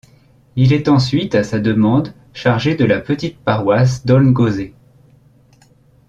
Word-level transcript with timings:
Il 0.55 0.73
est 0.73 0.87
ensuite, 0.87 1.35
à 1.35 1.43
sa 1.43 1.59
demande, 1.59 2.15
chargé 2.33 2.73
de 2.73 2.85
la 2.85 2.99
petite 2.99 3.37
paroisse 3.37 4.03
d'Aulne-Gozée. 4.03 4.73